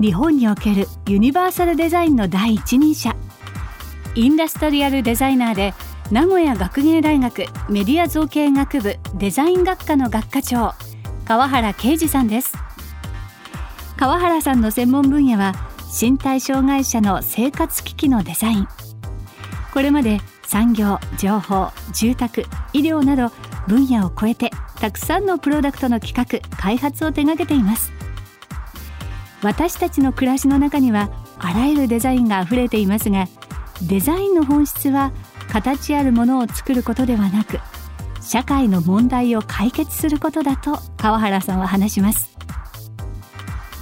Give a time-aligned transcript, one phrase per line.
[0.00, 3.14] 日本におけるユニバーサルデザインの第一人者。
[4.14, 5.74] インダストリアルデザイナーで
[6.10, 10.74] 名古屋学芸大学メディア造形学部デザイン学科の学科長
[11.26, 12.56] 川原啓二さんです。
[13.98, 15.52] 川原さんの専門分野は
[16.00, 18.68] 身体障害者の生活機器のデザイン。
[19.74, 23.30] これまで産業情報住宅医療など
[23.68, 27.99] 分野を超えてたくさんのプロダクトの企画開発を手掛けています。
[29.42, 33.26] 私たちの暮らしの中にはあらゆるデザインがあふれていますが
[33.86, 35.12] デザインの本質は
[35.50, 37.58] 形あるものを作ることではなく
[38.20, 42.30] 社会の問題を解決することだと川原さんは話します。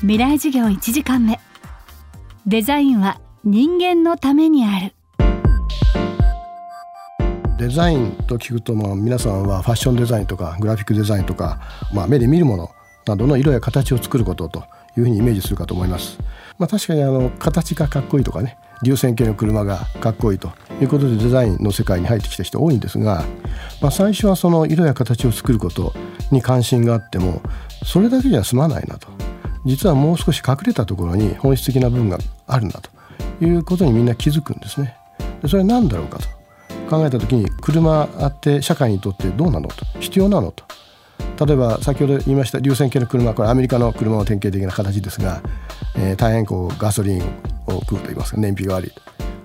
[0.00, 1.40] 未来授業1時間目。
[2.46, 4.94] デザインは人間のためにある。
[7.58, 11.58] デザインと聞くと、まあ、皆さんはファッションデザインとかグラフィックデザインとか、
[11.92, 12.70] まあ、目で見るもの
[13.06, 14.64] などの色や形を作ることと
[14.96, 16.18] いうふうにイメージするかと思います。
[16.58, 20.52] まあ、確かにあの形がかっこいいとかね流線形の車がかっこいいと。
[20.80, 23.24] いうことでデザインの世界に入ってきた人多いんですが、
[23.80, 25.94] まあ、最初はその色や形を作ること
[26.30, 27.40] に関心があっても
[27.82, 29.08] それだけじゃ済まないなと。
[29.64, 32.90] 実はもう少し隠れたところに本質的な部分があるんだと
[33.44, 34.96] いうことにみんな気づくんですね。
[35.48, 36.28] それは何だろうかと。
[36.88, 39.84] 考えた時に車あって社会にとってどうなのと。
[39.98, 40.65] 必要なのと。
[41.44, 45.42] 例えば先ほど言いました流線形の車これアメリカの車の典型的な形ですが、
[45.96, 47.22] えー、大変こうガソリン
[47.66, 48.92] を食うと言いますか燃費が悪い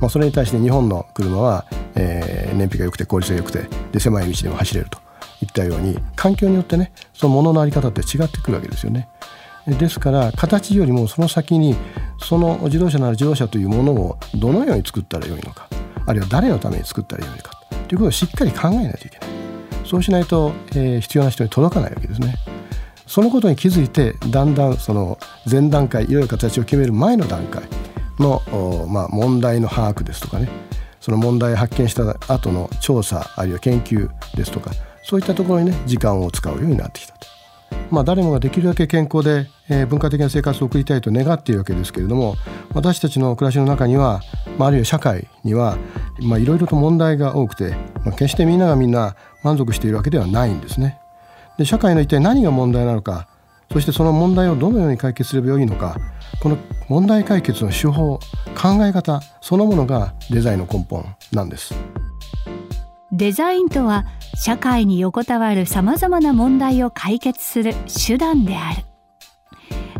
[0.00, 4.98] まあ、それに対して日本の車は、えー、燃費が良くて効率が良くてで狭い道でも走れると
[5.42, 9.08] いったように環境によってねそのものの在り方って違ってくるわけですよね。
[9.66, 11.76] ですから形よりもその先に
[12.18, 15.68] その自動車なら自動車というものをどのように作ったらよいのか
[16.06, 17.50] あるいは誰のために作ったらよいのか
[17.86, 19.17] ということをしっかり考えないといけない。
[19.84, 22.34] そうしないと、えー、必要な人に届かないわけですね。
[23.06, 25.18] そのことに気づいてだんだんその
[25.50, 27.62] 前段階いろいろ形を決める前の段階
[28.18, 28.42] の、
[28.88, 30.48] まあ、問題の把握ですとかね
[31.00, 34.72] その問題を発見した後の調査あるいは研究ですとか
[35.02, 37.37] そういったところにね時間を使うようになってきたと。
[37.90, 42.34] まあ、誰もができるだけ健康で、えー、文化的な生活を送りたいと願っているわけですけれども
[42.74, 44.20] 私たちの暮らしの中には、
[44.58, 45.78] まあ、あるいは社会には
[46.20, 47.70] いろいろと問題が多くて、
[48.04, 50.98] まあ、決してみんながみんな満足しているわけではないんですね。
[51.56, 53.28] で社会の一体何が問題なのか
[53.72, 55.96] そしてその問題をどのように解決すればよいのか
[56.40, 56.58] この
[56.88, 58.18] 問題解決の手法
[58.56, 61.74] 考え方そのものがデザインの根本なんです。
[63.12, 64.04] デザインとは
[64.36, 67.74] 社会に横たわるさまざまな問題を解決する
[68.06, 68.82] 手段である。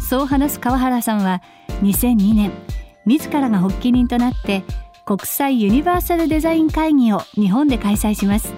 [0.00, 1.42] そう話す川原さんは
[1.82, 2.52] 2002年
[3.06, 4.64] 自らが発起人となって
[5.04, 8.52] 国際ユニバーサルデザイン会議を日本で開催します。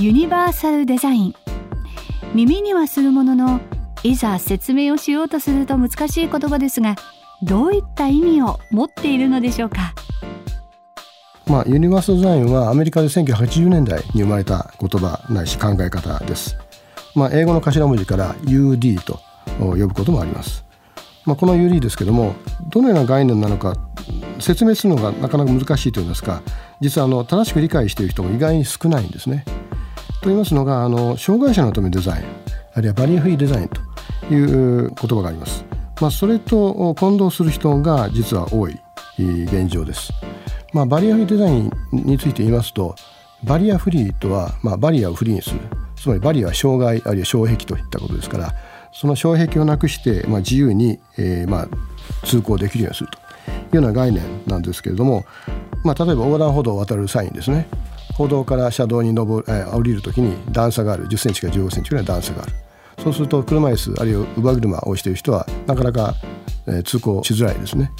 [0.00, 1.34] ユニバーサルデザイン。
[2.34, 3.60] 耳にはするものの
[4.02, 6.96] いざ説明をしようとすると難しい言葉ですが
[7.42, 9.94] どういった意味を持っているのでしょうか？
[11.46, 16.56] まあ、ユニバーサルデザインはアメリカで1980年代に生まれた言葉ないし考え方です。
[17.14, 19.20] まあ、英語の頭文字から UD と
[19.58, 20.64] 呼ぶこともあります。
[21.24, 22.34] まあ、この UD ですけども
[22.68, 23.74] どのような概念なのか
[24.38, 26.42] 説明するのがなかなか難しいといいますか
[26.80, 29.44] 実はあの正しく理解している人も意外に少ないんですね。
[30.20, 32.24] と言いますのがあの障害者のためデザイン
[32.74, 33.80] あるいはバリアフリーデザインと
[34.34, 35.64] いう言葉があります。
[36.00, 38.80] まあ、それと混同する人が実は多い
[39.18, 40.12] 現状です。
[40.74, 42.96] まあ、バリアフリーデザインについて言いますと
[43.44, 45.60] バリアフリーとは、まあ、バリアをフリーにする。
[45.96, 48.54] つまりバリアは障害あるいは障壁といったことですから
[48.92, 53.18] その障壁をなくして、まあ、自由に、えーまあ、通行できるようにすると。
[53.76, 55.24] いうような概念なんですけれども、
[55.84, 57.66] まあ、例えば横断歩道を渡るサインですね
[58.14, 61.06] 歩道から車道に登る、えー、降りるときに段差がある。
[61.06, 62.52] 1 0センチか1 5センチぐらいの段差がある。
[63.02, 66.14] そうすると車椅子あるいは乳母車をしている人はなかなか、
[66.68, 67.90] えー、通行しづらいですね。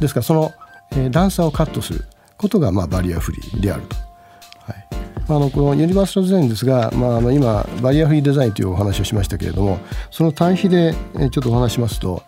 [0.00, 0.52] ですからその、
[0.92, 2.04] えー、段差をカットする。
[2.38, 3.96] ことが、まあ、バリアフリーであると。
[3.96, 4.86] はい
[5.30, 9.78] あのこのユニバーサルデザインですが、まあ、あの今バリアフリーデザインというお話をしましたけれども
[10.10, 12.22] その対比でちょっとお話しますと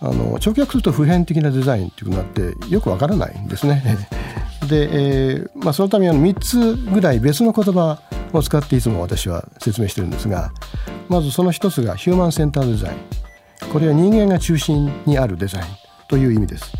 [0.00, 3.82] あの直訳すると普遍的なデザインということになってよくわからないんですね。
[4.66, 8.00] で、えーまあ、そのためにあの3つぐらい別の言葉
[8.32, 10.52] を使っていつも私は説明してるんですが
[11.08, 12.94] まずその一つがヒューマンセンターデザイン
[13.72, 15.64] これは人間が中心にあるデザイン
[16.08, 16.72] という意味です。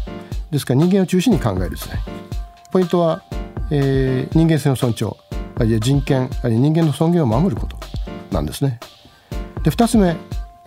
[0.51, 2.28] ですから人間を中心に考えるデザイン
[2.71, 3.23] ポイントは、
[3.71, 5.17] えー、人間性の尊重
[5.57, 7.77] あるいは人権あるいは人間の尊厳を守ること
[8.31, 8.79] なんですね。
[9.63, 10.17] で2つ目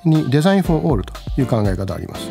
[0.03, 2.29] にデザインフォーオールという考え方あります。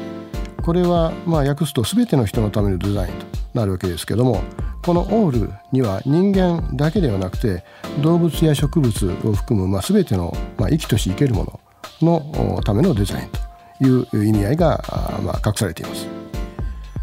[0.63, 4.43] これはまあ訳すと全ての人のためのデザインとなるわけですけども
[4.83, 7.65] このオールには人間だけではなくて
[8.03, 11.61] 動物や植物を含むまあ全てのまあ生きとし生けるも
[12.03, 13.29] ののためのデザイン
[14.09, 14.85] という意味合いが
[15.23, 16.07] まあ隠されています。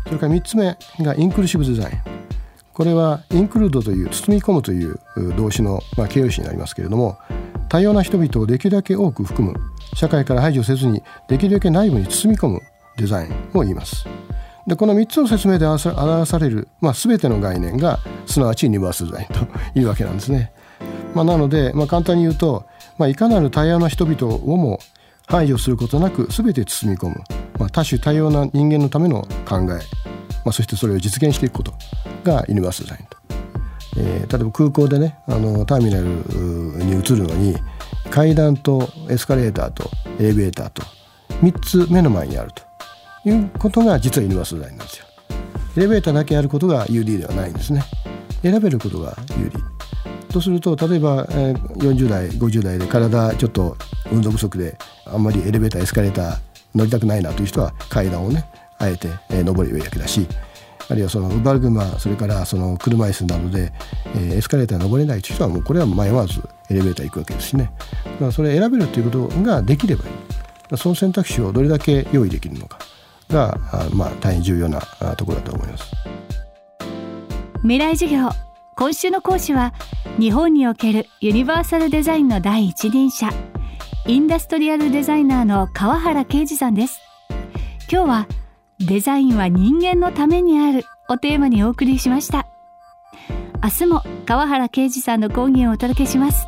[0.05, 2.16] それから3つ目がインクルーシブデザイン。
[2.77, 4.99] これはインクルードという包み込むという
[5.35, 7.17] 動詞のまあ形容詞になりますけれども
[7.69, 9.59] 多様な人々をできるだけ多く含む
[9.95, 12.61] 社会から排除せずにできるだけ内部に包み込む
[12.97, 14.05] デザインを言います。
[14.67, 17.97] でこの3つの説明で表される、まあ、全ての概念が
[18.27, 19.27] すなわちユニバースデザイン
[19.73, 20.51] というわけなんですね。
[21.15, 22.67] まあ、なので、まあ、簡単に言うと、
[22.99, 24.79] まあ、いかなる多様な人々をも
[25.25, 27.23] 排除することなく全て包み込む、
[27.57, 30.06] まあ、多種多様な人間のための考え、
[30.47, 31.73] まあ、そしてそれを実現していくこと
[32.23, 33.17] がユニバースデザインと。
[33.97, 36.05] えー、例えば空港でねあのターミナル
[36.85, 37.55] に移るのに
[38.09, 39.89] 階段とエスカレーターと
[40.19, 40.83] エレベーターと
[41.41, 42.63] 3つ目の前にあると
[43.29, 45.05] いうことが実はユニバースデザインなんですよ。
[45.75, 47.83] エレベーターだけやることが有利ではないんですね。
[48.41, 49.57] 選べることが有利。
[50.31, 53.75] とすると例えば40代50代で体ちょっと
[54.09, 56.37] 運動不足であんまりエレベーターエスカレーター
[56.73, 58.45] 乗りたくないなという人は階段をね
[58.79, 60.27] あえて登ればいいわけだし
[60.89, 63.73] あるいはその乳母車それからその車椅子などで、
[64.15, 67.71] えエスカレーター登れないという人はもうこれは迷わずエレベーター行くわけですしね、
[68.19, 70.77] まあ、それ選べるということができればいい。
[70.77, 72.77] その選択肢をどれだけ用意できるのか
[73.29, 73.57] が
[73.93, 74.81] まあ大変重要な
[75.15, 75.91] ところだと思います。
[77.61, 78.29] 未来授業
[78.75, 79.73] 今週の講師は
[80.19, 83.29] 日本におけるユニバーサルデザインの第一人者
[84.05, 86.99] インダストリアルデザイナーの川原啓二さんです。
[87.91, 88.27] 今日は
[88.79, 90.85] デザインは人間のためにある。
[91.09, 92.47] をテーマにお送りしました。
[93.63, 96.45] 明日も川原啓二さんの講義をお届けします。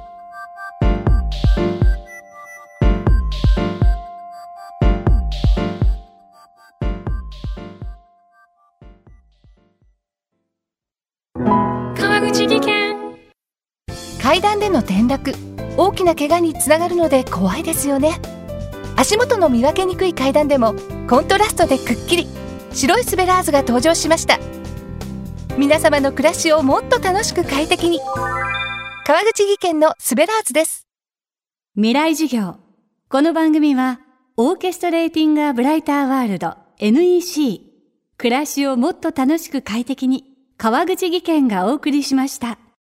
[11.33, 12.95] 川口技研。
[14.21, 15.33] 階段での転落。
[15.77, 18.19] 大きな怪我につながるので怖いですよね
[18.99, 20.75] 足元の見分けにくい階段でも
[21.07, 22.27] コントラストでくっきり
[22.73, 24.39] 白いスベラーズが登場しました。
[25.57, 28.01] 皆様の暮らしをもっと楽しく快適に。
[29.05, 30.85] 川口技研のスベラーズです。
[31.75, 32.57] 未来授業。
[33.07, 34.01] この番組は
[34.35, 37.61] オーケストレーティングアブライターワールド NEC
[38.17, 40.25] 暮らしをもっと楽しく快適に
[40.57, 42.59] 川口技研がお送りしました。